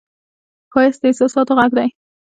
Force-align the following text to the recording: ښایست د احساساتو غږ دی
ښایست 0.71 0.99
د 1.01 1.03
احساساتو 1.09 1.51
غږ 1.59 1.71
دی 1.77 1.87